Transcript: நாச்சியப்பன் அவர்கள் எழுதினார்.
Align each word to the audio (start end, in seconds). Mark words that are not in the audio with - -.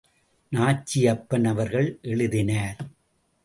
நாச்சியப்பன் 0.51 1.47
அவர்கள் 1.47 1.99
எழுதினார். 2.01 2.77